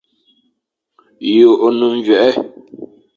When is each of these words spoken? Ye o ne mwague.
Ye 1.33 1.45
o 1.65 1.67
ne 1.77 1.85
mwague. 1.97 2.27